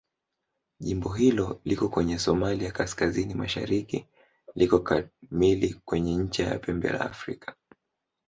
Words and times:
Jimbo 0.79 1.09
hili 1.13 1.43
liko 1.65 1.89
kwenye 1.89 2.17
Somalia 2.19 2.71
kaskazini-mashariki 2.71 4.07
liko 4.55 4.79
kamili 4.79 5.73
kwenye 5.73 6.15
ncha 6.17 6.43
ya 6.43 6.59
Pembe 6.59 6.89
la 6.89 7.01
Afrika. 7.01 7.55